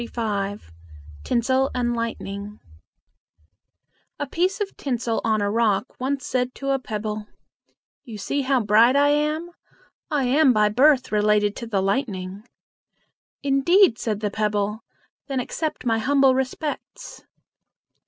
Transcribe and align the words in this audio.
TINSEL 1.23 1.69
AND 1.75 1.95
LIGHTNING 1.95 2.59
A 4.17 4.25
piece 4.25 4.59
of 4.59 4.75
tinsel 4.75 5.21
on 5.23 5.43
a 5.43 5.51
rock 5.51 5.99
once 5.99 6.25
said 6.25 6.55
to 6.55 6.71
a 6.71 6.79
pebble, 6.79 7.27
"You 8.03 8.17
see 8.17 8.41
how 8.41 8.61
bright 8.61 8.95
I 8.95 9.09
am! 9.09 9.51
I 10.09 10.23
am 10.23 10.53
by 10.53 10.69
birth 10.69 11.11
related 11.11 11.55
to 11.57 11.67
the 11.67 11.83
lightning." 11.83 12.47
"Indeed!" 13.43 13.99
said 13.99 14.21
the 14.21 14.31
pebble; 14.31 14.83
"then 15.27 15.39
accept 15.39 15.85
my 15.85 15.99
humble 15.99 16.33
respects." 16.33 17.21